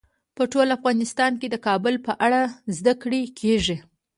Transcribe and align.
په 0.35 0.43
ټول 0.51 0.67
افغانستان 0.77 1.31
کې 1.39 1.47
د 1.49 1.55
کابل 1.67 1.95
په 2.05 2.13
اړه 2.25 2.41
زده 2.77 2.93
کړه 3.01 3.19
کېږي. 3.39 3.77